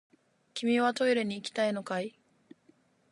[0.55, 2.17] 君はトイレに行きたいのかい？